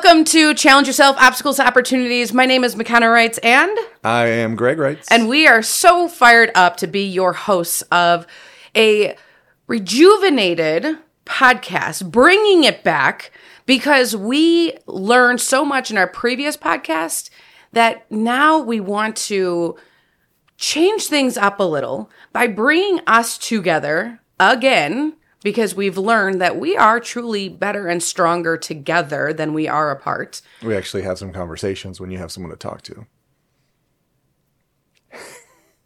Welcome 0.00 0.22
to 0.26 0.54
Challenge 0.54 0.86
Yourself 0.86 1.16
Obstacles 1.18 1.56
to 1.56 1.66
Opportunities. 1.66 2.32
My 2.32 2.46
name 2.46 2.62
is 2.62 2.76
McKenna 2.76 3.06
Reitz, 3.06 3.40
and 3.42 3.76
I 4.04 4.26
am 4.26 4.54
Greg 4.54 4.78
Reitz. 4.78 5.08
and 5.10 5.28
we 5.28 5.48
are 5.48 5.60
so 5.60 6.06
fired 6.06 6.52
up 6.54 6.76
to 6.76 6.86
be 6.86 7.04
your 7.04 7.32
hosts 7.32 7.82
of 7.90 8.24
a 8.76 9.16
rejuvenated 9.66 10.98
podcast, 11.26 12.12
bringing 12.12 12.62
it 12.62 12.84
back 12.84 13.32
because 13.66 14.14
we 14.14 14.72
learned 14.86 15.40
so 15.40 15.64
much 15.64 15.90
in 15.90 15.98
our 15.98 16.06
previous 16.06 16.56
podcast 16.56 17.28
that 17.72 18.08
now 18.08 18.56
we 18.56 18.78
want 18.78 19.16
to 19.16 19.76
change 20.56 21.08
things 21.08 21.36
up 21.36 21.58
a 21.58 21.64
little 21.64 22.08
by 22.32 22.46
bringing 22.46 23.00
us 23.08 23.36
together 23.36 24.20
again 24.38 25.14
because 25.42 25.74
we've 25.74 25.98
learned 25.98 26.40
that 26.40 26.58
we 26.58 26.76
are 26.76 27.00
truly 27.00 27.48
better 27.48 27.86
and 27.86 28.02
stronger 28.02 28.56
together 28.56 29.32
than 29.32 29.54
we 29.54 29.68
are 29.68 29.90
apart. 29.90 30.42
we 30.62 30.76
actually 30.76 31.02
have 31.02 31.18
some 31.18 31.32
conversations 31.32 32.00
when 32.00 32.10
you 32.10 32.18
have 32.18 32.32
someone 32.32 32.50
to 32.50 32.56
talk 32.56 32.82
to. 32.82 33.06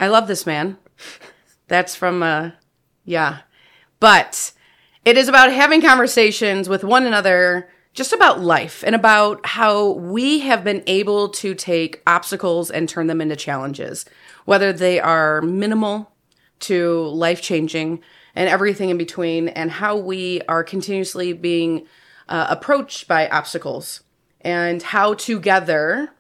I 0.01 0.09
love 0.09 0.27
this 0.27 0.47
man. 0.47 0.79
That's 1.69 1.95
from 1.95 2.23
uh 2.23 2.51
yeah. 3.05 3.41
But 4.01 4.53
it 5.05 5.17
is 5.17 5.29
about 5.29 5.53
having 5.53 5.81
conversations 5.81 6.69
with 6.69 6.85
one 6.85 7.07
another 7.07 7.69
just 7.95 8.13
about 8.13 8.41
life 8.41 8.83
and 8.87 8.95
about 8.95 9.45
how 9.45 9.91
we 9.91 10.41
have 10.41 10.65
been 10.65 10.83
able 10.87 11.29
to 11.29 11.55
take 11.55 12.03
obstacles 12.07 12.71
and 12.71 12.89
turn 12.89 13.07
them 13.07 13.21
into 13.21 13.37
challenges, 13.37 14.05
whether 14.45 14.73
they 14.73 14.99
are 14.99 15.43
minimal 15.43 16.11
to 16.61 17.03
life 17.09 17.43
changing 17.43 18.01
and 18.35 18.49
everything 18.49 18.91
in 18.91 18.99
between, 18.99 19.49
and 19.49 19.71
how 19.71 19.97
we 19.97 20.41
are 20.49 20.65
continuously 20.65 21.33
being 21.33 21.87
uh, 22.29 22.47
approached 22.49 23.09
by 23.09 23.29
obstacles 23.29 24.03
and 24.41 24.83
how 24.83 25.15
together 25.15 26.11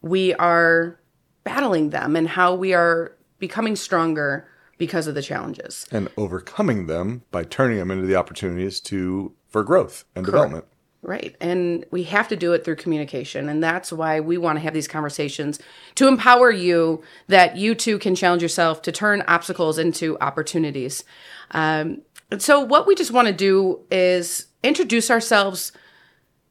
we 0.00 0.34
are 0.34 0.98
battling 1.44 1.90
them 1.90 2.16
and 2.16 2.28
how 2.28 2.54
we 2.54 2.74
are 2.74 3.16
becoming 3.38 3.76
stronger 3.76 4.48
because 4.78 5.06
of 5.06 5.14
the 5.14 5.22
challenges. 5.22 5.86
And 5.90 6.08
overcoming 6.16 6.86
them 6.86 7.22
by 7.30 7.44
turning 7.44 7.78
them 7.78 7.90
into 7.90 8.06
the 8.06 8.16
opportunities 8.16 8.80
to 8.80 9.34
for 9.48 9.64
growth 9.64 10.04
and 10.14 10.24
development. 10.24 10.66
Right. 11.08 11.34
And 11.40 11.86
we 11.90 12.02
have 12.02 12.28
to 12.28 12.36
do 12.36 12.52
it 12.52 12.66
through 12.66 12.76
communication. 12.76 13.48
And 13.48 13.64
that's 13.64 13.90
why 13.90 14.20
we 14.20 14.36
want 14.36 14.56
to 14.58 14.60
have 14.60 14.74
these 14.74 14.86
conversations 14.86 15.58
to 15.94 16.06
empower 16.06 16.50
you 16.50 17.02
that 17.28 17.56
you 17.56 17.74
too 17.74 17.98
can 17.98 18.14
challenge 18.14 18.42
yourself 18.42 18.82
to 18.82 18.92
turn 18.92 19.24
obstacles 19.26 19.78
into 19.78 20.18
opportunities. 20.20 21.04
Um, 21.52 22.02
and 22.30 22.42
so, 22.42 22.60
what 22.60 22.86
we 22.86 22.94
just 22.94 23.10
want 23.10 23.26
to 23.26 23.32
do 23.32 23.86
is 23.90 24.48
introduce 24.62 25.10
ourselves, 25.10 25.72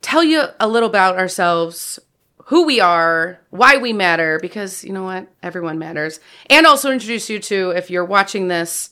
tell 0.01 0.23
you 0.23 0.45
a 0.59 0.67
little 0.67 0.89
about 0.89 1.19
ourselves, 1.19 1.99
who 2.45 2.65
we 2.65 2.79
are, 2.79 3.39
why 3.51 3.77
we 3.77 3.93
matter, 3.93 4.39
because 4.41 4.83
you 4.83 4.91
know 4.91 5.03
what? 5.03 5.27
Everyone 5.43 5.77
matters. 5.77 6.19
And 6.49 6.65
also 6.65 6.91
introduce 6.91 7.29
you 7.29 7.37
to, 7.41 7.69
if 7.75 7.91
you're 7.91 8.03
watching 8.03 8.47
this, 8.47 8.89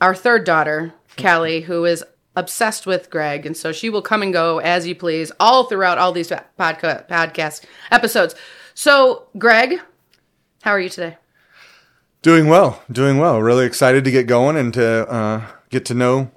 our 0.00 0.16
third 0.16 0.42
daughter, 0.42 0.92
Callie, 1.16 1.60
who 1.60 1.84
is 1.84 2.02
obsessed 2.36 2.86
with 2.86 3.10
Greg, 3.10 3.44
and 3.46 3.56
so 3.56 3.72
she 3.72 3.90
will 3.90 4.02
come 4.02 4.22
and 4.22 4.32
go 4.32 4.58
as 4.58 4.86
you 4.86 4.94
please 4.94 5.32
all 5.38 5.64
throughout 5.64 5.98
all 5.98 6.12
these 6.12 6.28
podca- 6.28 7.06
podcast 7.08 7.64
episodes. 7.90 8.34
So, 8.74 9.26
Greg, 9.36 9.80
how 10.62 10.70
are 10.70 10.80
you 10.80 10.88
today? 10.88 11.18
Doing 12.22 12.46
well, 12.46 12.82
doing 12.90 13.18
well. 13.18 13.40
Really 13.40 13.66
excited 13.66 14.04
to 14.04 14.10
get 14.10 14.26
going 14.26 14.56
and 14.56 14.72
to 14.74 15.08
uh, 15.08 15.46
get 15.70 15.84
to 15.86 15.94
know 15.94 16.30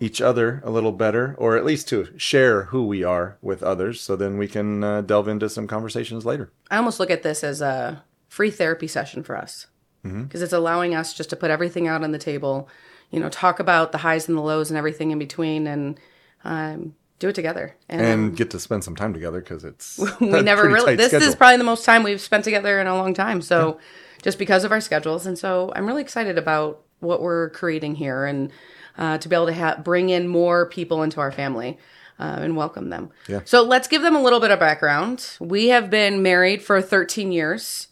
each 0.00 0.20
other 0.20 0.60
a 0.64 0.70
little 0.70 0.92
better, 0.92 1.34
or 1.38 1.56
at 1.56 1.64
least 1.64 1.88
to 1.88 2.08
share 2.16 2.64
who 2.64 2.86
we 2.86 3.02
are 3.02 3.36
with 3.42 3.62
others, 3.62 4.00
so 4.00 4.16
then 4.16 4.38
we 4.38 4.46
can 4.46 4.84
uh, 4.84 5.00
delve 5.00 5.28
into 5.28 5.48
some 5.48 5.66
conversations 5.66 6.24
later. 6.24 6.50
I 6.70 6.76
almost 6.76 7.00
look 7.00 7.10
at 7.10 7.22
this 7.22 7.42
as 7.42 7.60
a 7.60 8.04
free 8.28 8.50
therapy 8.50 8.86
session 8.86 9.22
for 9.22 9.36
us 9.36 9.66
because 10.02 10.40
it's 10.40 10.52
allowing 10.52 10.94
us 10.94 11.12
just 11.12 11.28
to 11.30 11.36
put 11.36 11.50
everything 11.50 11.86
out 11.86 12.02
on 12.02 12.12
the 12.12 12.18
table, 12.18 12.68
you 13.10 13.20
know, 13.20 13.28
talk 13.28 13.60
about 13.60 13.92
the 13.92 13.98
highs 13.98 14.28
and 14.28 14.36
the 14.36 14.42
lows 14.42 14.70
and 14.70 14.78
everything 14.78 15.10
in 15.10 15.18
between, 15.18 15.66
and 15.66 15.98
um, 16.44 16.94
do 17.18 17.28
it 17.28 17.34
together. 17.34 17.76
And 17.88 18.36
get 18.36 18.50
to 18.50 18.60
spend 18.60 18.84
some 18.84 18.96
time 18.96 19.12
together 19.12 19.40
because 19.40 19.64
it's 19.64 19.98
we 20.20 20.42
never 20.42 20.68
really 20.68 20.96
this 20.96 21.12
is 21.12 21.34
probably 21.34 21.58
the 21.58 21.64
most 21.64 21.84
time 21.84 22.02
we've 22.02 22.20
spent 22.20 22.44
together 22.44 22.80
in 22.80 22.86
a 22.86 22.96
long 22.96 23.14
time. 23.14 23.40
So 23.42 23.78
just 24.22 24.38
because 24.38 24.64
of 24.64 24.72
our 24.72 24.80
schedules. 24.80 25.26
And 25.26 25.38
so 25.38 25.72
i'm 25.74 25.86
really 25.86 26.02
excited 26.02 26.38
about 26.38 26.82
what 27.00 27.22
we're 27.22 27.50
creating 27.50 27.94
here 27.94 28.24
and 28.24 28.50
uh, 28.96 29.18
to 29.18 29.28
be 29.28 29.36
able 29.36 29.46
to 29.46 29.54
ha- 29.54 29.80
bring 29.82 30.08
in 30.10 30.26
more 30.26 30.68
people 30.68 31.04
into 31.04 31.20
our 31.20 31.30
family 31.30 31.78
uh, 32.18 32.38
and 32.40 32.56
welcome 32.56 32.90
them. 32.90 33.10
Yeah. 33.28 33.42
so 33.44 33.62
let's 33.62 33.86
give 33.86 34.02
them 34.02 34.16
a 34.16 34.22
little 34.22 34.40
bit 34.40 34.50
of 34.50 34.58
background. 34.58 35.36
We 35.38 35.68
have 35.68 35.88
been 35.88 36.20
married 36.22 36.62
for 36.62 36.82
13 36.82 37.30
years 37.30 37.88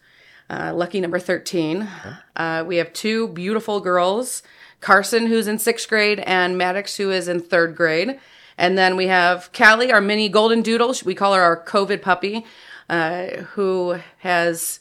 uh, 0.51 0.73
lucky 0.75 1.01
number 1.01 1.19
13 1.19 1.89
uh, 2.37 2.65
we 2.67 2.77
have 2.77 2.93
two 2.93 3.29
beautiful 3.29 3.81
girls 3.81 4.43
carson 4.87 5.27
who's 5.27 5.49
in 5.49 5.59
sixth 5.59 5.89
grade 5.89 6.21
and 6.21 6.57
maddox 6.57 6.97
who 6.97 7.11
is 7.11 7.27
in 7.29 7.41
third 7.41 7.75
grade 7.75 8.11
and 8.59 8.79
then 8.79 8.97
we 8.97 9.09
have 9.09 9.51
Callie, 9.53 9.93
our 9.93 10.01
mini 10.01 10.29
golden 10.29 10.63
doodle. 10.63 10.95
We 11.05 11.15
call 11.15 11.35
her 11.35 11.43
our 11.43 11.63
COVID 11.63 12.01
puppy, 12.01 12.47
uh, 12.89 13.27
who 13.53 14.01
has 14.21 14.81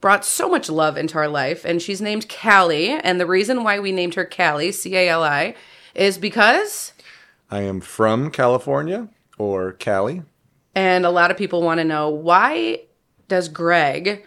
brought 0.00 0.24
so 0.24 0.48
much 0.48 0.70
love 0.70 0.96
into 0.96 1.18
our 1.18 1.26
life. 1.26 1.64
And 1.64 1.82
she's 1.82 2.00
named 2.00 2.28
Callie. 2.28 2.90
And 2.90 3.20
the 3.20 3.26
reason 3.26 3.64
why 3.64 3.80
we 3.80 3.90
named 3.90 4.14
her 4.14 4.24
Callie, 4.24 4.72
C 4.72 4.96
A 4.96 5.08
L 5.08 5.24
I, 5.24 5.56
is 5.94 6.18
because, 6.18 6.92
I 7.50 7.62
am 7.62 7.80
from 7.80 8.30
California 8.30 9.08
or 9.38 9.72
Cali. 9.72 10.22
and 10.76 11.04
a 11.04 11.10
lot 11.10 11.32
of 11.32 11.36
people 11.36 11.62
want 11.62 11.78
to 11.78 11.84
know 11.84 12.10
why 12.10 12.82
does 13.26 13.48
Greg 13.48 14.24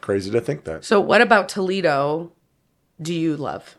Crazy 0.01 0.31
to 0.31 0.41
think 0.41 0.65
that. 0.65 0.85
So, 0.85 1.01
what 1.01 1.21
about 1.21 1.49
Toledo 1.49 2.33
do 3.01 3.15
you 3.15 3.37
love? 3.37 3.77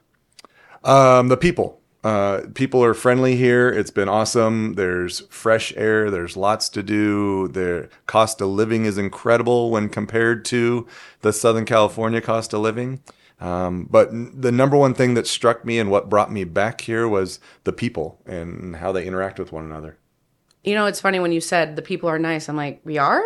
Um, 0.84 1.28
the 1.28 1.38
people. 1.38 1.80
Uh, 2.04 2.42
people 2.56 2.84
are 2.84 2.96
friendly 2.96 3.36
here. 3.36 3.70
It's 3.70 3.92
been 3.92 4.10
awesome. 4.10 4.74
There's 4.74 5.20
fresh 5.28 5.72
air. 5.76 6.10
There's 6.10 6.36
lots 6.36 6.70
to 6.70 6.82
do. 6.82 7.48
The 7.50 7.90
cost 8.08 8.42
of 8.42 8.50
living 8.50 8.86
is 8.86 8.98
incredible 8.98 9.70
when 9.70 9.90
compared 9.90 10.46
to 10.46 10.88
the 11.22 11.34
Southern 11.34 11.66
California 11.66 12.22
cost 12.22 12.54
of 12.54 12.62
living. 12.62 13.02
Um, 13.42 13.88
but 13.90 14.10
the 14.12 14.52
number 14.52 14.78
one 14.78 14.94
thing 14.94 15.16
that 15.16 15.26
struck 15.26 15.66
me 15.66 15.80
and 15.80 15.90
what 15.90 16.10
brought 16.10 16.32
me 16.32 16.44
back 16.44 16.82
here 16.82 17.08
was 17.08 17.40
the 17.64 17.74
people 17.74 18.22
and 18.26 18.76
how 18.76 18.92
they 18.92 19.06
interact 19.06 19.40
with 19.40 19.52
one 19.52 19.66
another. 19.66 19.98
You 20.64 20.76
know, 20.76 20.86
it's 20.86 21.02
funny 21.02 21.20
when 21.20 21.32
you 21.32 21.42
said 21.42 21.76
the 21.76 21.82
people 21.82 22.08
are 22.08 22.20
nice. 22.20 22.48
I'm 22.48 22.56
like, 22.56 22.82
we 22.84 23.00
are? 23.00 23.24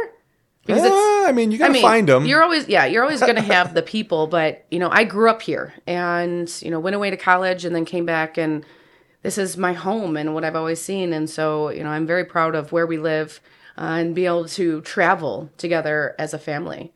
Because 0.65 0.83
it's 0.83 0.95
Eh, 0.95 1.27
I 1.27 1.31
mean, 1.31 1.51
you 1.51 1.57
gotta 1.57 1.71
I 1.71 1.73
mean, 1.73 1.81
find 1.81 2.07
them. 2.07 2.25
You're 2.25 2.41
always, 2.41 2.67
yeah, 2.67 2.85
you're 2.85 3.03
always 3.03 3.19
going 3.19 3.35
to 3.35 3.41
have 3.41 3.73
the 3.73 3.81
people, 3.81 4.27
but 4.27 4.65
you 4.71 4.79
know, 4.79 4.89
I 4.89 5.03
grew 5.03 5.29
up 5.29 5.41
here 5.41 5.73
and 5.85 6.51
you 6.61 6.71
know 6.71 6.79
went 6.79 6.95
away 6.95 7.09
to 7.09 7.17
college 7.17 7.65
and 7.65 7.75
then 7.75 7.85
came 7.85 8.05
back, 8.05 8.37
and 8.37 8.65
this 9.21 9.37
is 9.37 9.57
my 9.57 9.73
home 9.73 10.15
and 10.17 10.33
what 10.33 10.43
I've 10.43 10.55
always 10.55 10.81
seen, 10.81 11.13
and 11.13 11.29
so 11.29 11.69
you 11.69 11.83
know, 11.83 11.89
I'm 11.89 12.07
very 12.07 12.25
proud 12.25 12.55
of 12.55 12.71
where 12.71 12.87
we 12.87 12.97
live 12.97 13.41
uh, 13.77 13.97
and 13.99 14.15
be 14.15 14.25
able 14.25 14.47
to 14.49 14.81
travel 14.81 15.49
together 15.57 16.15
as 16.17 16.33
a 16.33 16.39
family. 16.39 16.93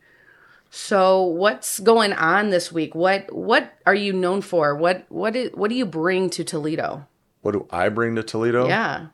So, 0.72 1.22
what's 1.22 1.80
going 1.80 2.12
on 2.12 2.50
this 2.50 2.70
week? 2.70 2.94
What 2.94 3.32
what 3.34 3.72
are 3.86 3.94
you 3.94 4.12
known 4.12 4.40
for? 4.40 4.76
What 4.76 5.04
what 5.08 5.34
is, 5.34 5.50
what 5.52 5.68
do 5.68 5.74
you 5.74 5.84
bring 5.84 6.30
to 6.30 6.44
Toledo? 6.44 7.08
What 7.42 7.52
do 7.52 7.66
I 7.70 7.88
bring 7.88 8.14
to 8.14 8.22
Toledo? 8.22 8.68
Yeah. 8.68 9.06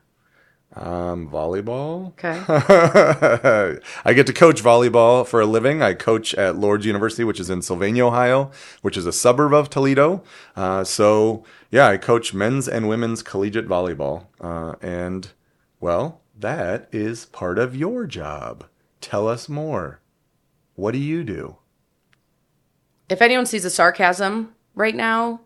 Um, 0.74 1.30
volleyball. 1.30 2.08
Okay. 2.08 2.42
I 4.04 4.12
get 4.12 4.26
to 4.26 4.34
coach 4.34 4.62
volleyball 4.62 5.26
for 5.26 5.40
a 5.40 5.46
living. 5.46 5.80
I 5.80 5.94
coach 5.94 6.34
at 6.34 6.56
Lourdes 6.56 6.84
University, 6.84 7.24
which 7.24 7.40
is 7.40 7.48
in 7.48 7.62
Sylvania, 7.62 8.04
Ohio, 8.04 8.50
which 8.82 8.98
is 8.98 9.06
a 9.06 9.12
suburb 9.12 9.54
of 9.54 9.70
Toledo. 9.70 10.22
Uh, 10.54 10.84
so 10.84 11.42
yeah, 11.70 11.88
I 11.88 11.96
coach 11.96 12.34
men's 12.34 12.68
and 12.68 12.86
women's 12.86 13.22
collegiate 13.22 13.66
volleyball. 13.66 14.26
Uh, 14.38 14.74
and 14.82 15.28
well, 15.80 16.20
that 16.38 16.88
is 16.92 17.24
part 17.24 17.58
of 17.58 17.74
your 17.74 18.06
job. 18.06 18.66
Tell 19.00 19.26
us 19.26 19.48
more. 19.48 20.00
What 20.76 20.92
do 20.92 20.98
you 20.98 21.24
do? 21.24 21.56
If 23.08 23.20
anyone 23.20 23.46
sees 23.46 23.64
the 23.64 23.70
sarcasm 23.70 24.54
right 24.74 24.94
now, 24.94 25.40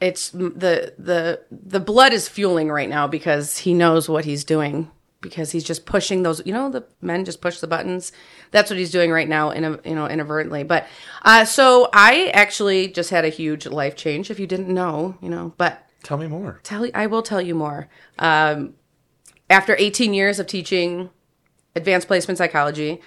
it's 0.00 0.30
the 0.30 0.94
the 0.98 1.42
the 1.50 1.80
blood 1.80 2.12
is 2.12 2.28
fueling 2.28 2.70
right 2.70 2.88
now 2.88 3.06
because 3.06 3.58
he 3.58 3.74
knows 3.74 4.08
what 4.08 4.24
he's 4.24 4.44
doing 4.44 4.90
because 5.20 5.50
he's 5.52 5.64
just 5.64 5.84
pushing 5.84 6.22
those 6.22 6.40
you 6.46 6.52
know 6.54 6.70
the 6.70 6.82
men 7.02 7.24
just 7.24 7.42
push 7.42 7.60
the 7.60 7.66
buttons 7.66 8.10
that's 8.50 8.70
what 8.70 8.78
he's 8.78 8.90
doing 8.90 9.10
right 9.10 9.28
now 9.28 9.50
in 9.50 9.64
a 9.64 9.78
you 9.84 9.94
know 9.94 10.06
inadvertently 10.08 10.62
but 10.62 10.86
uh 11.22 11.44
so 11.44 11.90
i 11.92 12.28
actually 12.32 12.88
just 12.88 13.10
had 13.10 13.26
a 13.26 13.28
huge 13.28 13.66
life 13.66 13.94
change 13.94 14.30
if 14.30 14.40
you 14.40 14.46
didn't 14.46 14.68
know 14.72 15.16
you 15.20 15.28
know 15.28 15.52
but 15.58 15.86
Tell 16.02 16.16
me 16.16 16.26
more. 16.26 16.60
tell 16.62 16.88
i 16.94 17.06
will 17.06 17.22
tell 17.22 17.42
you 17.42 17.54
more 17.54 17.88
um 18.18 18.72
after 19.50 19.76
18 19.78 20.14
years 20.14 20.38
of 20.38 20.46
teaching 20.46 21.10
advanced 21.76 22.06
placement 22.06 22.38
psychology 22.38 23.02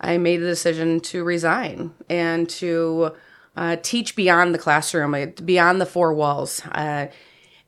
i 0.00 0.18
made 0.18 0.38
the 0.38 0.46
decision 0.46 1.00
to 1.00 1.24
resign 1.24 1.92
and 2.08 2.48
to 2.48 3.12
uh, 3.56 3.76
teach 3.82 4.16
beyond 4.16 4.54
the 4.54 4.58
classroom 4.58 5.14
uh, 5.14 5.26
beyond 5.44 5.80
the 5.80 5.86
four 5.86 6.12
walls 6.14 6.62
uh, 6.72 7.06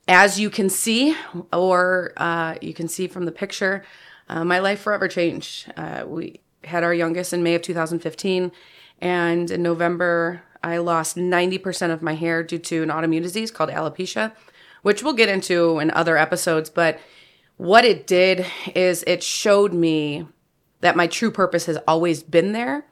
as 0.08 0.38
you 0.38 0.50
can 0.50 0.68
see, 0.68 1.16
or 1.52 2.12
uh, 2.16 2.56
you 2.60 2.74
can 2.74 2.88
see 2.88 3.06
from 3.06 3.24
the 3.24 3.32
picture, 3.32 3.84
uh, 4.28 4.44
my 4.44 4.58
life 4.58 4.80
forever 4.80 5.08
changed. 5.08 5.72
Uh, 5.76 6.04
we 6.06 6.40
had 6.64 6.82
our 6.82 6.94
youngest 6.94 7.32
in 7.32 7.42
May 7.42 7.54
of 7.54 7.62
2015, 7.62 8.52
and 9.00 9.50
in 9.50 9.62
November, 9.62 10.42
I 10.62 10.78
lost 10.78 11.16
90% 11.16 11.92
of 11.92 12.02
my 12.02 12.14
hair 12.14 12.42
due 12.42 12.58
to 12.58 12.82
an 12.82 12.88
autoimmune 12.88 13.22
disease 13.22 13.50
called 13.50 13.70
alopecia, 13.70 14.32
which 14.82 15.02
we'll 15.02 15.12
get 15.12 15.28
into 15.28 15.78
in 15.78 15.90
other 15.92 16.16
episodes. 16.16 16.70
But 16.70 16.98
what 17.56 17.84
it 17.84 18.06
did 18.06 18.46
is 18.74 19.04
it 19.06 19.22
showed 19.22 19.72
me 19.72 20.26
that 20.82 20.96
my 20.96 21.06
true 21.06 21.30
purpose 21.30 21.66
has 21.66 21.78
always 21.88 22.22
been 22.22 22.52
there. 22.52 22.84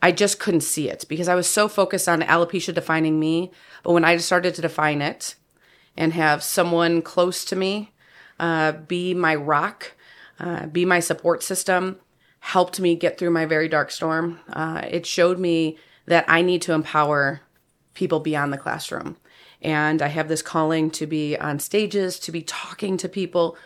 I 0.00 0.12
just 0.12 0.38
couldn't 0.38 0.60
see 0.60 0.88
it 0.88 1.06
because 1.08 1.28
I 1.28 1.34
was 1.34 1.48
so 1.48 1.66
focused 1.66 2.08
on 2.08 2.20
alopecia 2.20 2.74
defining 2.74 3.18
me. 3.18 3.50
But 3.82 3.92
when 3.92 4.04
I 4.04 4.16
started 4.18 4.54
to 4.54 4.62
define 4.62 5.00
it, 5.00 5.34
and 5.96 6.12
have 6.12 6.42
someone 6.42 7.02
close 7.02 7.44
to 7.46 7.56
me 7.56 7.92
uh, 8.40 8.72
be 8.72 9.14
my 9.14 9.34
rock, 9.34 9.92
uh, 10.40 10.66
be 10.66 10.84
my 10.84 11.00
support 11.00 11.42
system, 11.42 11.98
helped 12.40 12.80
me 12.80 12.96
get 12.96 13.18
through 13.18 13.30
my 13.30 13.46
very 13.46 13.68
dark 13.68 13.90
storm. 13.90 14.40
Uh, 14.52 14.82
it 14.88 15.06
showed 15.06 15.38
me 15.38 15.78
that 16.06 16.24
I 16.26 16.42
need 16.42 16.62
to 16.62 16.72
empower 16.72 17.42
people 17.94 18.20
beyond 18.20 18.52
the 18.52 18.58
classroom. 18.58 19.16
And 19.60 20.02
I 20.02 20.08
have 20.08 20.26
this 20.26 20.42
calling 20.42 20.90
to 20.92 21.06
be 21.06 21.36
on 21.36 21.60
stages, 21.60 22.18
to 22.20 22.32
be 22.32 22.42
talking 22.42 22.96
to 22.96 23.08
people, 23.08 23.56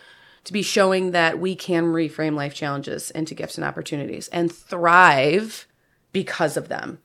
to 0.47 0.53
be 0.53 0.61
showing 0.61 1.11
that 1.11 1.39
we 1.39 1.55
can 1.55 1.85
reframe 1.85 2.35
life 2.35 2.53
challenges 2.53 3.11
into 3.11 3.35
gifts 3.35 3.57
and 3.57 3.65
opportunities 3.65 4.27
and 4.29 4.51
thrive 4.51 5.67
because 6.13 6.57
of 6.57 6.69
them. 6.69 6.99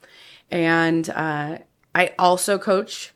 And 0.50 1.10
uh, 1.10 1.58
I 1.94 2.14
also 2.18 2.58
coach 2.58 3.12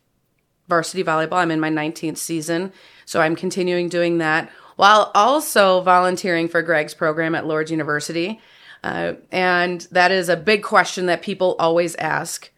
varsity 0.69 1.05
volleyball. 1.05 1.35
I'm 1.35 1.53
in 1.53 1.61
my 1.61 1.71
19th 1.71 2.19
season, 2.19 2.73
so 3.05 3.21
I'm 3.21 3.37
continuing 3.37 3.89
doing 3.89 4.19
that 4.19 4.51
while 4.75 5.11
also 5.15 5.81
volunteering 5.81 6.49
for 6.49 6.61
Greg's 6.61 6.93
program 6.93 7.35
at 7.35 7.47
Lourdes 7.47 7.71
University. 7.71 8.41
Uh, 8.83 9.15
and 9.33 9.83
that 9.93 10.11
is 10.11 10.29
a 10.29 10.37
big 10.37 10.63
question 10.63 11.07
that 11.07 11.23
people 11.23 11.57
always 11.59 11.95
ask 11.97 12.51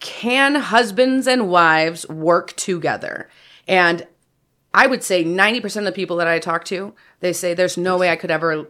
Can 0.00 0.56
husbands 0.56 1.26
and 1.26 1.48
wives 1.48 2.08
work 2.08 2.54
together? 2.56 3.28
And 3.68 4.06
I 4.76 4.86
would 4.86 5.02
say 5.02 5.24
90% 5.24 5.78
of 5.78 5.84
the 5.84 5.92
people 5.92 6.16
that 6.18 6.28
I 6.28 6.38
talk 6.38 6.64
to, 6.66 6.94
they 7.20 7.32
say 7.32 7.54
there's 7.54 7.78
no 7.78 7.96
way 7.96 8.10
I 8.10 8.16
could 8.16 8.30
ever 8.30 8.66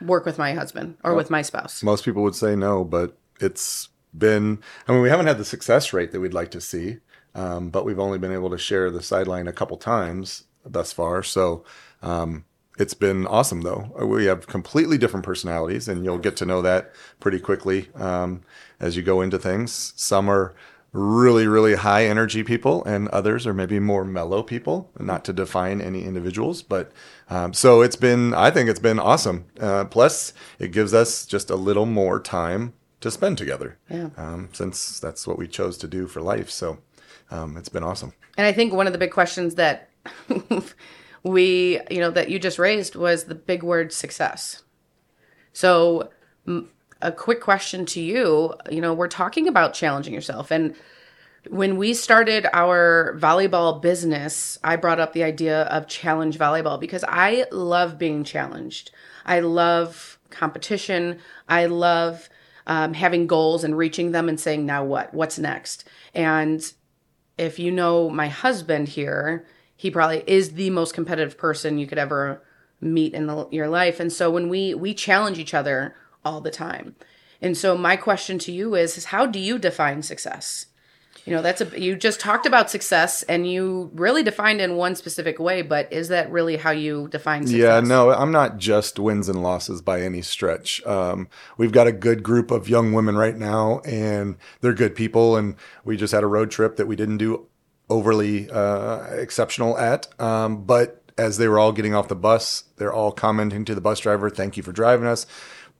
work 0.00 0.24
with 0.24 0.38
my 0.38 0.54
husband 0.54 0.96
or 1.04 1.10
well, 1.10 1.18
with 1.18 1.30
my 1.30 1.42
spouse. 1.42 1.82
Most 1.82 2.04
people 2.04 2.22
would 2.22 2.34
say 2.34 2.56
no, 2.56 2.82
but 2.82 3.16
it's 3.40 3.90
been, 4.16 4.60
I 4.88 4.92
mean, 4.92 5.02
we 5.02 5.10
haven't 5.10 5.26
had 5.26 5.36
the 5.36 5.44
success 5.44 5.92
rate 5.92 6.12
that 6.12 6.20
we'd 6.20 6.32
like 6.32 6.50
to 6.52 6.60
see. 6.62 6.98
Um, 7.34 7.68
but 7.68 7.84
we've 7.84 7.98
only 7.98 8.18
been 8.18 8.32
able 8.32 8.50
to 8.50 8.58
share 8.58 8.90
the 8.90 9.02
sideline 9.02 9.46
a 9.46 9.52
couple 9.52 9.76
times 9.76 10.44
thus 10.64 10.92
far. 10.92 11.22
So 11.22 11.64
um, 12.00 12.44
it's 12.78 12.94
been 12.94 13.26
awesome, 13.26 13.62
though. 13.62 13.92
We 14.04 14.24
have 14.26 14.46
completely 14.46 14.98
different 14.98 15.26
personalities, 15.26 15.88
and 15.88 16.04
you'll 16.04 16.18
get 16.18 16.36
to 16.38 16.46
know 16.46 16.62
that 16.62 16.92
pretty 17.20 17.40
quickly 17.40 17.90
um, 17.96 18.42
as 18.80 18.96
you 18.96 19.02
go 19.02 19.20
into 19.20 19.38
things. 19.38 19.92
Some 19.96 20.30
are 20.30 20.54
really, 20.94 21.46
really 21.48 21.74
high 21.74 22.06
energy 22.06 22.44
people, 22.44 22.84
and 22.84 23.08
others 23.08 23.46
are 23.46 23.52
maybe 23.52 23.80
more 23.80 24.04
mellow 24.04 24.42
people, 24.42 24.90
not 24.98 25.24
to 25.24 25.32
define 25.32 25.80
any 25.80 26.04
individuals. 26.04 26.62
But 26.62 26.92
um, 27.28 27.52
so 27.52 27.82
it's 27.82 27.96
been, 27.96 28.32
I 28.32 28.50
think 28.50 28.70
it's 28.70 28.80
been 28.80 29.00
awesome. 29.00 29.46
Uh, 29.60 29.84
plus, 29.84 30.32
it 30.58 30.70
gives 30.70 30.94
us 30.94 31.26
just 31.26 31.50
a 31.50 31.56
little 31.56 31.84
more 31.84 32.20
time 32.20 32.74
to 33.00 33.10
spend 33.10 33.36
together. 33.36 33.76
Yeah. 33.90 34.10
Um, 34.16 34.48
since 34.52 35.00
that's 35.00 35.26
what 35.26 35.36
we 35.36 35.48
chose 35.48 35.76
to 35.78 35.88
do 35.88 36.06
for 36.06 36.22
life. 36.22 36.48
So 36.48 36.78
um, 37.30 37.56
it's 37.56 37.68
been 37.68 37.82
awesome. 37.82 38.14
And 38.38 38.46
I 38.46 38.52
think 38.52 38.72
one 38.72 38.86
of 38.86 38.92
the 38.92 38.98
big 38.98 39.10
questions 39.10 39.56
that 39.56 39.90
we, 41.24 41.80
you 41.90 41.98
know, 41.98 42.12
that 42.12 42.30
you 42.30 42.38
just 42.38 42.58
raised 42.58 42.94
was 42.94 43.24
the 43.24 43.34
big 43.34 43.64
word 43.64 43.92
success. 43.92 44.62
So, 45.52 46.10
a 47.04 47.12
quick 47.12 47.40
question 47.40 47.84
to 47.84 48.00
you, 48.00 48.54
you 48.70 48.80
know, 48.80 48.94
we're 48.94 49.08
talking 49.08 49.46
about 49.46 49.74
challenging 49.74 50.14
yourself. 50.14 50.50
And 50.50 50.74
when 51.50 51.76
we 51.76 51.92
started 51.92 52.46
our 52.54 53.14
volleyball 53.20 53.80
business, 53.80 54.58
I 54.64 54.76
brought 54.76 54.98
up 54.98 55.12
the 55.12 55.22
idea 55.22 55.64
of 55.64 55.86
challenge 55.86 56.38
volleyball 56.38 56.80
because 56.80 57.04
I 57.06 57.44
love 57.52 57.98
being 57.98 58.24
challenged. 58.24 58.90
I 59.26 59.40
love 59.40 60.18
competition. 60.30 61.18
I 61.46 61.66
love 61.66 62.30
um, 62.66 62.94
having 62.94 63.26
goals 63.26 63.64
and 63.64 63.76
reaching 63.76 64.12
them 64.12 64.28
and 64.28 64.40
saying, 64.40 64.64
now 64.64 64.82
what? 64.82 65.12
What's 65.12 65.38
next? 65.38 65.86
And 66.14 66.72
if 67.36 67.58
you 67.58 67.70
know 67.70 68.08
my 68.08 68.28
husband 68.28 68.88
here, 68.88 69.46
he 69.76 69.90
probably 69.90 70.24
is 70.26 70.52
the 70.52 70.70
most 70.70 70.94
competitive 70.94 71.36
person 71.36 71.76
you 71.76 71.86
could 71.86 71.98
ever 71.98 72.42
meet 72.80 73.12
in 73.12 73.26
the, 73.26 73.46
your 73.50 73.68
life. 73.68 74.00
And 74.00 74.10
so 74.10 74.30
when 74.30 74.48
we 74.48 74.74
we 74.74 74.94
challenge 74.94 75.38
each 75.38 75.54
other 75.54 75.94
all 76.24 76.40
the 76.40 76.50
time. 76.50 76.96
And 77.40 77.56
so 77.56 77.76
my 77.76 77.96
question 77.96 78.38
to 78.40 78.52
you 78.52 78.74
is, 78.74 78.96
is 78.96 79.06
how 79.06 79.26
do 79.26 79.38
you 79.38 79.58
define 79.58 80.02
success? 80.02 80.66
You 81.24 81.32
know, 81.32 81.42
that's 81.42 81.62
a 81.62 81.80
you 81.80 81.96
just 81.96 82.20
talked 82.20 82.44
about 82.44 82.70
success 82.70 83.22
and 83.22 83.50
you 83.50 83.90
really 83.94 84.22
defined 84.22 84.60
in 84.60 84.76
one 84.76 84.94
specific 84.94 85.38
way, 85.38 85.62
but 85.62 85.90
is 85.90 86.08
that 86.08 86.30
really 86.30 86.56
how 86.56 86.70
you 86.70 87.08
define 87.08 87.46
success? 87.46 87.58
Yeah, 87.58 87.80
no, 87.80 88.10
I'm 88.10 88.30
not 88.30 88.58
just 88.58 88.98
wins 88.98 89.28
and 89.28 89.42
losses 89.42 89.80
by 89.80 90.02
any 90.02 90.20
stretch. 90.20 90.84
Um, 90.84 91.28
we've 91.56 91.72
got 91.72 91.86
a 91.86 91.92
good 91.92 92.22
group 92.22 92.50
of 92.50 92.68
young 92.68 92.92
women 92.92 93.16
right 93.16 93.36
now, 93.36 93.80
and 93.80 94.36
they're 94.60 94.74
good 94.74 94.94
people. 94.94 95.36
And 95.36 95.56
we 95.82 95.96
just 95.96 96.12
had 96.12 96.22
a 96.22 96.26
road 96.26 96.50
trip 96.50 96.76
that 96.76 96.86
we 96.86 96.96
didn't 96.96 97.18
do 97.18 97.46
overly 97.88 98.50
uh, 98.50 99.04
exceptional 99.14 99.78
at, 99.78 100.08
um, 100.20 100.64
but 100.64 101.00
as 101.16 101.38
they 101.38 101.48
were 101.48 101.58
all 101.58 101.72
getting 101.72 101.94
off 101.94 102.08
the 102.08 102.16
bus, 102.16 102.64
they're 102.76 102.92
all 102.92 103.12
commenting 103.12 103.64
to 103.64 103.74
the 103.74 103.80
bus 103.80 104.00
driver, 104.00 104.28
"Thank 104.28 104.56
you 104.56 104.62
for 104.62 104.72
driving 104.72 105.06
us." 105.06 105.26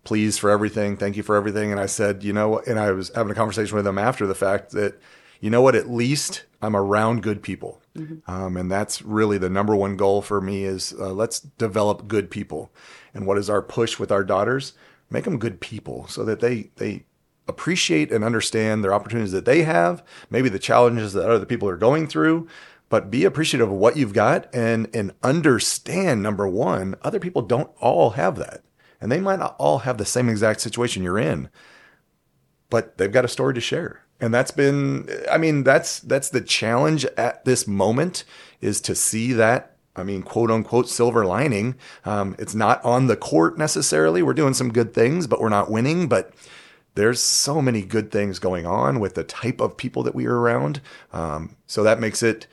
Please 0.05 0.39
for 0.39 0.51
everything. 0.51 0.97
Thank 0.97 1.17
you 1.17 1.23
for 1.23 1.35
everything. 1.35 1.73
And 1.73 1.81
I 1.81 1.87
said, 1.87 2.23
you 2.23 2.33
know, 2.33 2.59
and 2.61 2.79
I 2.79 2.93
was 2.93 3.11
having 3.15 3.33
a 3.33 3.35
conversation 3.35 3.75
with 3.75 3.85
them 3.85 3.99
after 3.99 4.27
the 4.27 4.35
fact 4.35 4.71
that 4.73 5.01
you 5.41 5.51
know 5.51 5.61
what? 5.61 5.75
At 5.75 5.91
least 5.91 6.45
I'm 6.63 6.77
around 6.77 7.23
good 7.23 7.43
people. 7.43 7.83
Mm-hmm. 7.97 8.31
Um, 8.31 8.57
and 8.57 8.71
that's 8.71 9.03
really 9.03 9.37
the 9.39 9.51
number 9.51 9.77
one 9.77 9.97
goal 9.97 10.23
for 10.23 10.41
me 10.41 10.65
is 10.65 10.95
uh, 10.99 11.13
let's 11.13 11.41
develop 11.41 12.09
good 12.09 12.31
people. 12.31 12.73
And 13.13 13.27
what 13.27 13.39
is 13.39 13.51
our 13.51 13.61
push 13.61 13.99
with 13.99 14.11
our 14.11 14.25
daughters? 14.25 14.73
Make 15.11 15.25
them 15.25 15.39
good 15.39 15.61
people 15.61 16.07
so 16.09 16.25
that 16.25 16.41
they, 16.41 16.71
they 16.77 17.05
appreciate 17.47 18.11
and 18.11 18.25
understand 18.25 18.83
their 18.83 18.95
opportunities 18.95 19.33
that 19.33 19.45
they 19.45 19.65
have, 19.65 20.03
maybe 20.31 20.49
the 20.49 20.59
challenges 20.59 21.13
that 21.13 21.31
other 21.31 21.45
people 21.45 21.69
are 21.69 21.77
going 21.77 22.07
through, 22.07 22.49
but 22.89 23.11
be 23.11 23.25
appreciative 23.25 23.71
of 23.71 23.77
what 23.77 23.97
you've 23.97 24.15
got 24.15 24.49
and, 24.55 24.89
and 24.95 25.13
understand 25.23 26.23
number 26.23 26.49
one, 26.49 26.95
other 27.03 27.21
people 27.21 27.43
don't 27.43 27.71
all 27.81 28.11
have 28.11 28.37
that. 28.37 28.63
And 29.05 29.13
they 29.13 29.21
might 29.21 29.39
not 29.39 29.55
all 29.59 29.81
have 29.81 29.99
the 29.99 30.07
same 30.07 30.31
exact 30.31 30.63
situation 30.63 31.03
you're 31.03 31.19
in, 31.19 31.51
but 32.71 32.97
they've 32.97 33.13
got 33.13 33.27
a 33.27 33.29
story 33.29 33.53
to 33.53 33.61
share. 33.61 34.01
And 34.19 34.33
that's 34.33 34.51
been 34.51 35.11
i 35.31 35.37
mean 35.37 35.63
that's 35.63 36.01
that's 36.01 36.31
the 36.31 36.41
challenge 36.41 37.05
at 37.19 37.45
this 37.45 37.67
moment 37.67 38.25
is 38.63 38.81
to 38.81 38.95
see 38.95 39.35
that 39.35 39.77
i 39.95 40.03
mean 40.03 40.23
quote 40.23 40.51
unquote 40.51 40.89
silver 40.89 41.27
lining. 41.27 41.75
Um, 42.07 42.35
it's 42.39 42.55
not 42.55 42.83
on 42.83 43.07
the 43.07 43.17
court 43.17 43.59
necessarily. 43.59 44.23
We're 44.23 44.33
doing 44.33 44.55
some 44.55 44.73
good 44.73 44.95
things 44.95 45.27
but 45.27 45.39
we're 45.39 45.51
not 45.51 45.71
winning. 45.71 46.09
But 46.09 46.33
there's 46.95 47.21
so 47.21 47.61
many 47.61 47.83
good 47.83 48.11
things 48.11 48.39
going 48.39 48.65
on 48.65 49.01
with 49.01 49.17
the 49.17 49.25
type 49.25 49.61
of 49.61 49.77
people 49.77 50.03
that 50.05 50.15
we 50.15 50.25
are 50.25 50.41
around. 50.41 50.81
Um, 51.13 51.57
so 51.67 51.83
that 51.83 52.01
makes 52.01 52.23
it 52.23 52.47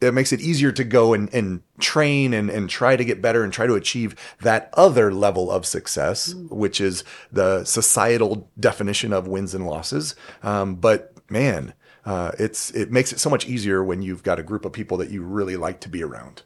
it 0.00 0.14
makes 0.14 0.32
it 0.32 0.40
easier 0.40 0.70
to 0.72 0.84
go 0.84 1.12
and, 1.12 1.32
and 1.34 1.62
train 1.80 2.32
and, 2.32 2.50
and 2.50 2.70
try 2.70 2.96
to 2.96 3.04
get 3.04 3.20
better 3.20 3.42
and 3.42 3.52
try 3.52 3.66
to 3.66 3.74
achieve 3.74 4.14
that 4.40 4.70
other 4.74 5.12
level 5.12 5.50
of 5.50 5.66
success, 5.66 6.32
mm. 6.34 6.50
which 6.50 6.80
is 6.80 7.04
the 7.32 7.64
societal 7.64 8.50
definition 8.58 9.12
of 9.12 9.26
wins 9.26 9.54
and 9.54 9.66
losses. 9.66 10.14
Um, 10.42 10.76
but 10.76 11.14
man, 11.30 11.74
uh, 12.04 12.32
it's 12.38 12.70
it 12.70 12.90
makes 12.90 13.12
it 13.12 13.18
so 13.18 13.28
much 13.28 13.46
easier 13.46 13.82
when 13.82 14.02
you've 14.02 14.22
got 14.22 14.38
a 14.38 14.42
group 14.42 14.64
of 14.64 14.72
people 14.72 14.96
that 14.98 15.10
you 15.10 15.22
really 15.22 15.56
like 15.56 15.80
to 15.80 15.88
be 15.88 16.02
around. 16.02 16.42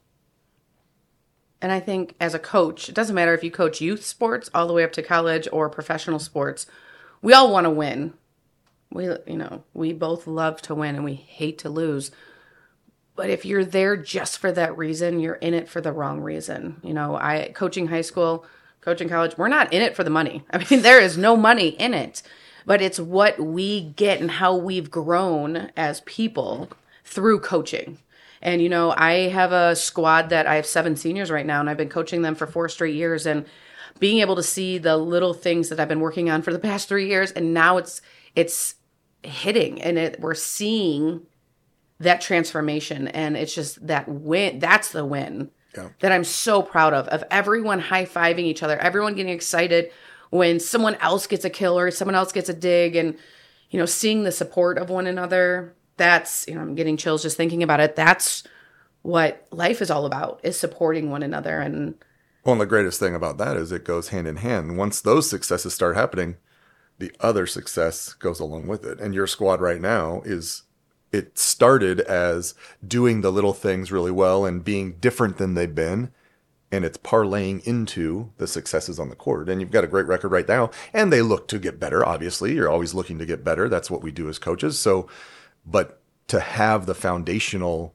And 1.60 1.70
I 1.70 1.78
think 1.78 2.16
as 2.20 2.34
a 2.34 2.40
coach, 2.40 2.88
it 2.88 2.94
doesn't 2.94 3.14
matter 3.14 3.34
if 3.34 3.44
you 3.44 3.50
coach 3.50 3.80
youth 3.80 4.04
sports 4.04 4.50
all 4.52 4.66
the 4.66 4.72
way 4.72 4.82
up 4.82 4.92
to 4.92 5.02
college 5.02 5.46
or 5.52 5.70
professional 5.70 6.18
sports, 6.18 6.66
we 7.20 7.32
all 7.32 7.52
want 7.52 7.66
to 7.66 7.70
win. 7.70 8.14
We, 8.90 9.04
you 9.26 9.36
know, 9.36 9.62
we 9.72 9.92
both 9.92 10.26
love 10.26 10.60
to 10.62 10.74
win 10.74 10.96
and 10.96 11.04
we 11.04 11.14
hate 11.14 11.58
to 11.58 11.68
lose. 11.68 12.10
But 13.22 13.30
if 13.30 13.44
you're 13.44 13.64
there 13.64 13.96
just 13.96 14.38
for 14.38 14.50
that 14.50 14.76
reason, 14.76 15.20
you're 15.20 15.36
in 15.36 15.54
it 15.54 15.68
for 15.68 15.80
the 15.80 15.92
wrong 15.92 16.22
reason. 16.22 16.80
You 16.82 16.92
know, 16.92 17.14
I 17.14 17.52
coaching 17.54 17.86
high 17.86 18.00
school, 18.00 18.44
coaching 18.80 19.08
college, 19.08 19.38
we're 19.38 19.46
not 19.46 19.72
in 19.72 19.80
it 19.80 19.94
for 19.94 20.02
the 20.02 20.10
money. 20.10 20.42
I 20.50 20.66
mean, 20.68 20.82
there 20.82 21.00
is 21.00 21.16
no 21.16 21.36
money 21.36 21.68
in 21.68 21.94
it, 21.94 22.24
but 22.66 22.82
it's 22.82 22.98
what 22.98 23.38
we 23.38 23.80
get 23.80 24.20
and 24.20 24.28
how 24.28 24.56
we've 24.56 24.90
grown 24.90 25.70
as 25.76 26.00
people 26.00 26.68
through 27.04 27.38
coaching. 27.38 27.98
And, 28.40 28.60
you 28.60 28.68
know, 28.68 28.92
I 28.96 29.28
have 29.28 29.52
a 29.52 29.76
squad 29.76 30.30
that 30.30 30.48
I 30.48 30.56
have 30.56 30.66
seven 30.66 30.96
seniors 30.96 31.30
right 31.30 31.46
now, 31.46 31.60
and 31.60 31.70
I've 31.70 31.76
been 31.76 31.88
coaching 31.88 32.22
them 32.22 32.34
for 32.34 32.48
four 32.48 32.68
straight 32.68 32.96
years. 32.96 33.24
And 33.24 33.46
being 34.00 34.18
able 34.18 34.34
to 34.34 34.42
see 34.42 34.78
the 34.78 34.96
little 34.96 35.32
things 35.32 35.68
that 35.68 35.78
I've 35.78 35.86
been 35.86 36.00
working 36.00 36.28
on 36.28 36.42
for 36.42 36.52
the 36.52 36.58
past 36.58 36.88
three 36.88 37.06
years, 37.06 37.30
and 37.30 37.54
now 37.54 37.76
it's, 37.76 38.02
it's, 38.34 38.74
hitting 39.24 39.80
and 39.80 39.98
it, 39.98 40.18
we're 40.18 40.34
seeing 40.34 41.24
that 42.00 42.20
transformation. 42.20 43.08
And 43.08 43.36
it's 43.36 43.54
just 43.54 43.86
that 43.86 44.08
win 44.08 44.58
that's 44.58 44.90
the 44.92 45.04
win 45.04 45.50
yeah. 45.76 45.88
that 46.00 46.12
i'm 46.12 46.24
so 46.24 46.62
proud 46.62 46.92
of 46.92 47.08
of 47.08 47.24
everyone 47.30 47.78
high-fiving 47.78 48.40
each 48.40 48.62
other 48.62 48.76
everyone 48.78 49.14
getting 49.14 49.32
excited 49.32 49.90
when 50.30 50.60
someone 50.60 50.94
else 50.96 51.26
gets 51.26 51.44
a 51.44 51.50
kill 51.50 51.78
or 51.78 51.90
someone 51.90 52.14
else 52.14 52.32
gets 52.32 52.48
a 52.48 52.54
dig 52.54 52.96
and 52.96 53.16
you 53.70 53.78
know 53.78 53.86
seeing 53.86 54.22
the 54.24 54.32
support 54.32 54.78
of 54.78 54.90
one 54.90 55.06
another 55.06 55.74
that's 55.96 56.46
you 56.48 56.54
know 56.54 56.60
i'm 56.60 56.74
getting 56.74 56.96
chills 56.96 57.22
just 57.22 57.36
thinking 57.36 57.62
about 57.62 57.80
it. 57.80 57.96
That's 57.96 58.44
what 59.02 59.46
life 59.50 59.82
is 59.82 59.90
all 59.90 60.06
about 60.06 60.40
is 60.42 60.58
supporting 60.58 61.10
one 61.10 61.22
another. 61.22 61.60
And 61.60 61.94
well 62.44 62.52
and 62.52 62.60
the 62.60 62.66
greatest 62.66 63.00
thing 63.00 63.14
about 63.14 63.38
that 63.38 63.56
is 63.56 63.72
it 63.72 63.84
goes 63.84 64.08
hand 64.08 64.26
in 64.26 64.36
hand. 64.36 64.78
Once 64.78 65.00
those 65.00 65.28
successes 65.28 65.74
start 65.74 65.96
happening 65.96 66.36
the 66.98 67.12
other 67.18 67.46
success 67.46 68.12
goes 68.12 68.38
along 68.38 68.68
with 68.68 68.84
it. 68.84 69.00
And 69.00 69.12
your 69.12 69.26
squad 69.26 69.60
right 69.60 69.80
now 69.80 70.22
is 70.24 70.62
it 71.12 71.38
started 71.38 72.00
as 72.00 72.54
doing 72.86 73.20
the 73.20 73.30
little 73.30 73.52
things 73.52 73.92
really 73.92 74.10
well 74.10 74.44
and 74.44 74.64
being 74.64 74.92
different 74.92 75.36
than 75.36 75.54
they've 75.54 75.74
been 75.74 76.10
and 76.72 76.86
it's 76.86 76.96
parlaying 76.96 77.62
into 77.64 78.30
the 78.38 78.46
successes 78.46 78.98
on 78.98 79.10
the 79.10 79.14
court. 79.14 79.48
And 79.48 79.60
you've 79.60 79.70
got 79.70 79.84
a 79.84 79.88
great 79.88 80.06
record 80.06 80.32
right 80.32 80.48
now, 80.48 80.70
and 80.94 81.12
they 81.12 81.20
look 81.20 81.46
to 81.48 81.58
get 81.58 81.78
better. 81.78 82.04
Obviously, 82.04 82.54
you're 82.54 82.70
always 82.70 82.94
looking 82.94 83.18
to 83.18 83.26
get 83.26 83.44
better. 83.44 83.68
That's 83.68 83.90
what 83.90 84.02
we 84.02 84.10
do 84.10 84.28
as 84.30 84.38
coaches. 84.38 84.78
So, 84.78 85.06
but 85.66 86.00
to 86.28 86.40
have 86.40 86.86
the 86.86 86.94
foundational 86.94 87.94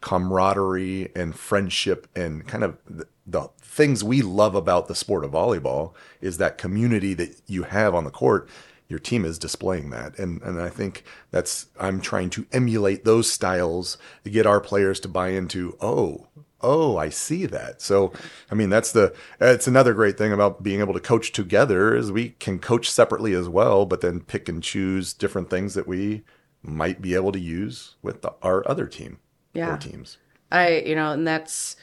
camaraderie 0.00 1.12
and 1.14 1.36
friendship 1.36 2.08
and 2.16 2.44
kind 2.46 2.64
of 2.64 2.76
the, 2.90 3.06
the 3.24 3.48
things 3.60 4.02
we 4.02 4.20
love 4.20 4.56
about 4.56 4.88
the 4.88 4.96
sport 4.96 5.24
of 5.24 5.30
volleyball 5.30 5.92
is 6.20 6.38
that 6.38 6.58
community 6.58 7.14
that 7.14 7.40
you 7.46 7.62
have 7.62 7.94
on 7.94 8.02
the 8.02 8.10
court 8.10 8.48
your 8.92 9.00
team 9.00 9.24
is 9.24 9.38
displaying 9.38 9.88
that. 9.90 10.18
And 10.18 10.40
and 10.42 10.60
I 10.60 10.68
think 10.68 11.02
that's 11.30 11.66
I'm 11.80 12.00
trying 12.00 12.28
to 12.30 12.46
emulate 12.52 13.04
those 13.04 13.32
styles 13.32 13.96
to 14.22 14.30
get 14.30 14.46
our 14.46 14.60
players 14.60 15.00
to 15.00 15.08
buy 15.08 15.30
into, 15.30 15.76
oh, 15.80 16.28
oh, 16.60 16.98
I 16.98 17.08
see 17.08 17.46
that. 17.46 17.80
So, 17.80 18.12
I 18.50 18.54
mean, 18.54 18.68
that's 18.68 18.92
the 18.92 19.14
it's 19.40 19.66
another 19.66 19.94
great 19.94 20.18
thing 20.18 20.30
about 20.30 20.62
being 20.62 20.80
able 20.80 20.92
to 20.92 21.00
coach 21.00 21.32
together 21.32 21.96
is 21.96 22.12
we 22.12 22.30
can 22.38 22.58
coach 22.58 22.88
separately 22.90 23.32
as 23.32 23.48
well, 23.48 23.86
but 23.86 24.02
then 24.02 24.20
pick 24.20 24.46
and 24.46 24.62
choose 24.62 25.14
different 25.14 25.48
things 25.48 25.72
that 25.72 25.88
we 25.88 26.22
might 26.62 27.00
be 27.00 27.14
able 27.14 27.32
to 27.32 27.40
use 27.40 27.96
with 28.02 28.20
the, 28.20 28.32
our 28.42 28.62
other 28.68 28.86
team 28.86 29.18
yeah. 29.54 29.74
or 29.74 29.78
teams. 29.78 30.18
I, 30.52 30.82
you 30.86 30.94
know, 30.94 31.12
and 31.12 31.26
that's 31.26 31.76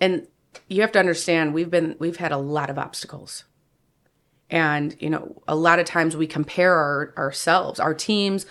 and 0.00 0.28
you 0.68 0.80
have 0.82 0.92
to 0.92 1.00
understand 1.00 1.54
we've 1.54 1.70
been 1.70 1.96
we've 1.98 2.18
had 2.18 2.30
a 2.30 2.38
lot 2.38 2.70
of 2.70 2.78
obstacles 2.78 3.44
and, 4.52 4.94
you 5.00 5.08
know, 5.08 5.42
a 5.48 5.56
lot 5.56 5.78
of 5.78 5.86
times 5.86 6.14
we 6.14 6.26
compare 6.26 6.74
our, 6.74 7.14
ourselves, 7.16 7.80
our 7.80 7.94
teams, 7.94 8.44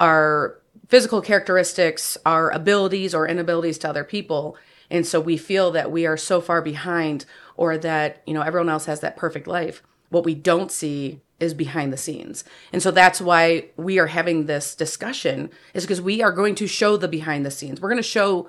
our 0.00 0.60
physical 0.88 1.22
characteristics, 1.22 2.18
our 2.26 2.50
abilities 2.50 3.14
or 3.14 3.28
inabilities 3.28 3.78
to 3.78 3.88
other 3.88 4.02
people. 4.02 4.56
And 4.90 5.06
so 5.06 5.20
we 5.20 5.36
feel 5.36 5.70
that 5.70 5.92
we 5.92 6.06
are 6.06 6.16
so 6.16 6.40
far 6.40 6.60
behind 6.60 7.24
or 7.56 7.78
that, 7.78 8.20
you 8.26 8.34
know, 8.34 8.42
everyone 8.42 8.68
else 8.68 8.86
has 8.86 8.98
that 9.00 9.16
perfect 9.16 9.46
life. 9.46 9.80
What 10.10 10.24
we 10.24 10.34
don't 10.34 10.72
see 10.72 11.20
is 11.38 11.54
behind 11.54 11.92
the 11.92 11.96
scenes. 11.96 12.42
And 12.72 12.82
so 12.82 12.90
that's 12.90 13.20
why 13.20 13.66
we 13.76 14.00
are 14.00 14.08
having 14.08 14.46
this 14.46 14.74
discussion 14.74 15.50
is 15.72 15.84
because 15.84 16.00
we 16.00 16.20
are 16.20 16.32
going 16.32 16.56
to 16.56 16.66
show 16.66 16.96
the 16.96 17.08
behind 17.08 17.46
the 17.46 17.50
scenes. 17.52 17.80
We're 17.80 17.90
going 17.90 18.02
to 18.02 18.08
show 18.08 18.48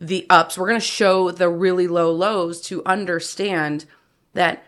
the 0.00 0.24
ups. 0.30 0.56
We're 0.56 0.68
going 0.68 0.80
to 0.80 0.86
show 0.86 1.32
the 1.32 1.48
really 1.48 1.88
low 1.88 2.12
lows 2.12 2.60
to 2.62 2.84
understand 2.84 3.86
that 4.34 4.64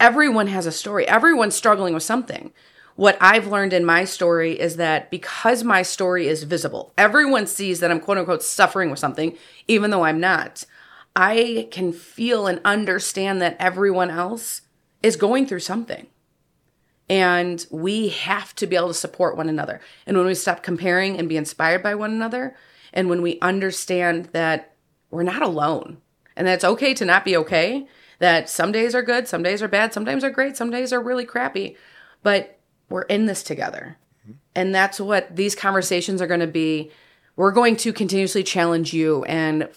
everyone 0.00 0.46
has 0.48 0.66
a 0.66 0.72
story. 0.72 1.06
Everyone's 1.06 1.54
struggling 1.54 1.94
with 1.94 2.02
something. 2.02 2.52
What 2.96 3.16
I've 3.20 3.46
learned 3.46 3.72
in 3.72 3.84
my 3.84 4.04
story 4.04 4.58
is 4.58 4.76
that 4.76 5.10
because 5.10 5.62
my 5.62 5.82
story 5.82 6.26
is 6.26 6.42
visible, 6.42 6.92
everyone 6.98 7.46
sees 7.46 7.80
that 7.80 7.90
I'm 7.90 8.00
quote 8.00 8.18
unquote 8.18 8.42
suffering 8.42 8.90
with 8.90 8.98
something, 8.98 9.36
even 9.68 9.90
though 9.90 10.04
I'm 10.04 10.20
not. 10.20 10.64
I 11.14 11.68
can 11.70 11.92
feel 11.92 12.46
and 12.46 12.60
understand 12.64 13.40
that 13.40 13.56
everyone 13.58 14.10
else 14.10 14.62
is 15.02 15.16
going 15.16 15.46
through 15.46 15.60
something. 15.60 16.08
And 17.08 17.64
we 17.70 18.08
have 18.08 18.54
to 18.56 18.66
be 18.66 18.76
able 18.76 18.88
to 18.88 18.94
support 18.94 19.36
one 19.36 19.48
another. 19.48 19.80
And 20.06 20.16
when 20.16 20.26
we 20.26 20.34
stop 20.34 20.62
comparing 20.62 21.18
and 21.18 21.28
be 21.28 21.36
inspired 21.36 21.82
by 21.82 21.94
one 21.94 22.10
another, 22.10 22.54
and 22.92 23.08
when 23.08 23.22
we 23.22 23.38
understand 23.40 24.26
that 24.26 24.74
we're 25.10 25.22
not 25.22 25.42
alone 25.42 25.98
and 26.36 26.46
that 26.46 26.54
it's 26.54 26.64
okay 26.64 26.94
to 26.94 27.04
not 27.04 27.24
be 27.24 27.36
okay, 27.36 27.86
that 28.18 28.48
some 28.48 28.72
days 28.72 28.94
are 28.94 29.02
good, 29.02 29.28
some 29.28 29.42
days 29.42 29.62
are 29.62 29.68
bad, 29.68 29.92
sometimes 29.92 30.24
are 30.24 30.30
great, 30.30 30.56
some 30.56 30.70
days 30.70 30.92
are 30.92 31.00
really 31.00 31.24
crappy, 31.24 31.76
but 32.22 32.58
we're 32.88 33.02
in 33.02 33.26
this 33.26 33.42
together. 33.42 33.96
Mm-hmm. 34.22 34.38
And 34.54 34.74
that's 34.74 35.00
what 35.00 35.36
these 35.36 35.54
conversations 35.54 36.20
are 36.20 36.26
going 36.26 36.40
to 36.40 36.46
be. 36.46 36.90
We're 37.36 37.52
going 37.52 37.76
to 37.76 37.92
continuously 37.92 38.42
challenge 38.42 38.92
you 38.92 39.24
and 39.24 39.68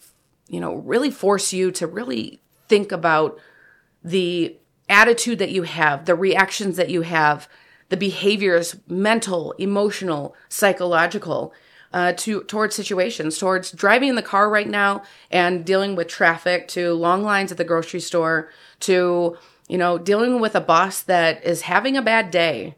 you 0.51 0.59
know, 0.59 0.75
really 0.75 1.09
force 1.09 1.53
you 1.53 1.71
to 1.71 1.87
really 1.87 2.41
think 2.67 2.91
about 2.91 3.39
the 4.03 4.57
attitude 4.89 5.39
that 5.39 5.51
you 5.51 5.63
have, 5.63 6.05
the 6.05 6.13
reactions 6.13 6.75
that 6.75 6.89
you 6.89 7.03
have, 7.03 7.47
the 7.87 7.95
behaviors, 7.95 8.75
mental, 8.85 9.53
emotional, 9.53 10.35
psychological, 10.49 11.53
uh, 11.93 12.13
to 12.13 12.43
towards 12.43 12.75
situations, 12.75 13.37
towards 13.37 13.71
driving 13.71 14.09
in 14.09 14.15
the 14.15 14.21
car 14.21 14.49
right 14.49 14.69
now 14.69 15.03
and 15.29 15.65
dealing 15.65 15.95
with 15.95 16.07
traffic, 16.07 16.67
to 16.69 16.93
long 16.93 17.23
lines 17.23 17.51
at 17.51 17.57
the 17.57 17.63
grocery 17.63 17.99
store, 17.99 18.49
to 18.81 19.37
you 19.67 19.77
know 19.77 19.97
dealing 19.97 20.39
with 20.39 20.55
a 20.55 20.61
boss 20.61 21.01
that 21.01 21.43
is 21.43 21.63
having 21.63 21.97
a 21.97 22.01
bad 22.01 22.31
day, 22.31 22.75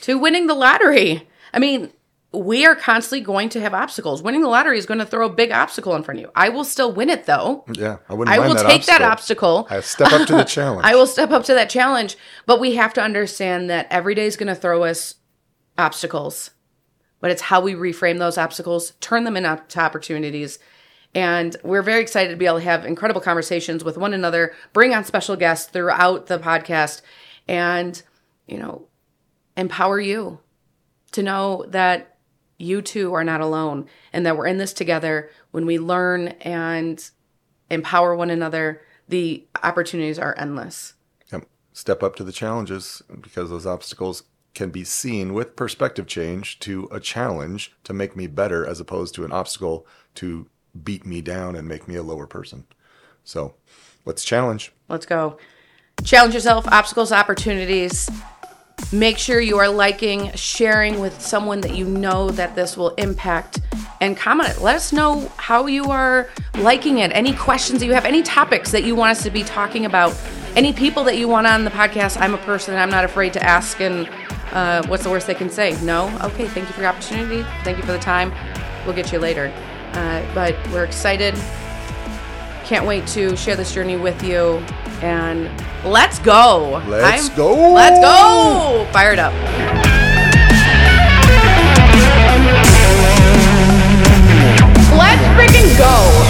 to 0.00 0.18
winning 0.18 0.46
the 0.46 0.54
lottery. 0.54 1.28
I 1.52 1.58
mean, 1.58 1.92
we 2.32 2.64
are 2.64 2.74
constantly 2.74 3.20
going 3.20 3.50
to 3.50 3.60
have 3.60 3.74
obstacles. 3.74 4.22
Winning 4.22 4.40
the 4.40 4.48
lottery 4.48 4.78
is 4.78 4.86
going 4.86 5.00
to 5.00 5.06
throw 5.06 5.26
a 5.26 5.32
big 5.32 5.52
obstacle 5.52 5.94
in 5.94 6.02
front 6.02 6.18
of 6.18 6.22
you. 6.22 6.30
I 6.34 6.48
will 6.48 6.64
still 6.64 6.92
win 6.92 7.10
it 7.10 7.26
though. 7.26 7.64
Yeah, 7.74 7.98
I 8.08 8.14
wouldn't. 8.14 8.34
I 8.34 8.40
will 8.40 8.54
that 8.54 8.66
take 8.66 8.80
obstacle. 8.80 8.98
that 8.98 9.02
obstacle. 9.02 9.66
I 9.68 9.80
step 9.80 10.12
up 10.12 10.26
to 10.28 10.36
the 10.36 10.44
challenge. 10.44 10.84
I 10.84 10.94
will 10.94 11.06
step 11.06 11.30
up 11.30 11.44
to 11.44 11.54
that 11.54 11.68
challenge, 11.68 12.16
but 12.46 12.60
we 12.60 12.76
have 12.76 12.94
to 12.94 13.02
understand 13.02 13.68
that 13.68 13.86
every 13.90 14.14
day 14.14 14.24
is 14.24 14.36
going 14.36 14.48
to 14.48 14.54
throw 14.54 14.84
us 14.84 15.16
obstacles 15.76 16.50
but 17.22 17.30
it's 17.30 17.40
how 17.40 17.62
we 17.62 17.72
reframe 17.72 18.18
those 18.18 18.36
obstacles, 18.36 18.92
turn 19.00 19.24
them 19.24 19.36
into 19.38 19.80
opportunities. 19.80 20.58
And 21.14 21.56
we're 21.62 21.82
very 21.82 22.02
excited 22.02 22.30
to 22.30 22.36
be 22.36 22.46
able 22.46 22.58
to 22.58 22.64
have 22.64 22.84
incredible 22.84 23.20
conversations 23.20 23.84
with 23.84 23.96
one 23.96 24.12
another, 24.12 24.54
bring 24.72 24.92
on 24.92 25.04
special 25.04 25.36
guests 25.36 25.70
throughout 25.70 26.26
the 26.26 26.38
podcast, 26.38 27.00
and, 27.46 28.02
you 28.46 28.58
know, 28.58 28.88
empower 29.56 30.00
you 30.00 30.40
to 31.12 31.22
know 31.22 31.64
that 31.68 32.16
you 32.58 32.82
too 32.82 33.14
are 33.14 33.24
not 33.24 33.40
alone 33.40 33.86
and 34.12 34.26
that 34.26 34.36
we're 34.36 34.46
in 34.46 34.58
this 34.58 34.72
together. 34.72 35.30
When 35.52 35.64
we 35.64 35.78
learn 35.78 36.28
and 36.40 37.08
empower 37.70 38.16
one 38.16 38.30
another, 38.30 38.82
the 39.08 39.46
opportunities 39.62 40.18
are 40.18 40.34
endless. 40.38 40.94
Yep. 41.32 41.46
Step 41.72 42.02
up 42.02 42.16
to 42.16 42.24
the 42.24 42.32
challenges 42.32 43.00
because 43.20 43.50
those 43.50 43.66
obstacles 43.66 44.24
can 44.54 44.70
be 44.70 44.84
seen 44.84 45.32
with 45.32 45.56
perspective 45.56 46.06
change 46.06 46.58
to 46.60 46.88
a 46.90 47.00
challenge 47.00 47.74
to 47.84 47.92
make 47.92 48.14
me 48.14 48.26
better 48.26 48.66
as 48.66 48.80
opposed 48.80 49.14
to 49.14 49.24
an 49.24 49.32
obstacle 49.32 49.86
to 50.14 50.46
beat 50.84 51.06
me 51.06 51.20
down 51.20 51.56
and 51.56 51.66
make 51.66 51.88
me 51.88 51.96
a 51.96 52.02
lower 52.02 52.26
person. 52.26 52.64
So 53.24 53.54
let's 54.04 54.24
challenge. 54.24 54.72
Let's 54.88 55.06
go. 55.06 55.38
Challenge 56.04 56.34
yourself, 56.34 56.66
obstacles, 56.68 57.12
opportunities. 57.12 58.10
Make 58.90 59.16
sure 59.16 59.40
you 59.40 59.58
are 59.58 59.68
liking, 59.68 60.32
sharing 60.32 61.00
with 61.00 61.20
someone 61.20 61.60
that 61.60 61.74
you 61.74 61.86
know 61.86 62.30
that 62.30 62.56
this 62.56 62.76
will 62.76 62.90
impact, 62.96 63.60
and 64.00 64.16
comment. 64.16 64.60
Let 64.60 64.74
us 64.74 64.92
know 64.92 65.30
how 65.36 65.66
you 65.66 65.84
are 65.90 66.28
liking 66.58 66.98
it. 66.98 67.12
Any 67.12 67.32
questions 67.32 67.80
that 67.80 67.86
you 67.86 67.94
have, 67.94 68.04
any 68.04 68.22
topics 68.22 68.72
that 68.72 68.82
you 68.82 68.96
want 68.96 69.12
us 69.12 69.22
to 69.22 69.30
be 69.30 69.44
talking 69.44 69.86
about, 69.86 70.18
any 70.56 70.72
people 70.72 71.04
that 71.04 71.16
you 71.16 71.28
want 71.28 71.46
on 71.46 71.64
the 71.64 71.70
podcast. 71.70 72.20
I'm 72.20 72.34
a 72.34 72.38
person, 72.38 72.74
I'm 72.74 72.90
not 72.90 73.04
afraid 73.04 73.32
to 73.34 73.42
ask 73.42 73.80
and 73.80 74.08
uh, 74.52 74.86
what's 74.86 75.02
the 75.02 75.10
worst 75.10 75.26
they 75.26 75.34
can 75.34 75.50
say? 75.50 75.80
No? 75.82 76.08
Okay, 76.22 76.46
thank 76.46 76.68
you 76.68 76.74
for 76.74 76.80
your 76.80 76.90
opportunity. 76.90 77.42
Thank 77.64 77.78
you 77.78 77.84
for 77.84 77.92
the 77.92 77.98
time. 77.98 78.32
We'll 78.84 78.94
get 78.94 79.12
you 79.12 79.18
later. 79.18 79.52
Uh, 79.92 80.24
but 80.34 80.54
we're 80.70 80.84
excited. 80.84 81.34
Can't 82.64 82.86
wait 82.86 83.06
to 83.08 83.36
share 83.36 83.56
this 83.56 83.72
journey 83.74 83.96
with 83.96 84.22
you. 84.22 84.58
And 85.02 85.50
let's 85.84 86.18
go. 86.18 86.82
Let's 86.86 87.28
I'm, 87.28 87.36
go. 87.36 87.72
Let's 87.72 87.98
go. 87.98 88.86
Fired 88.92 89.18
up. 89.18 89.32
Let's 94.96 95.22
freaking 95.36 95.76
go. 95.78 96.21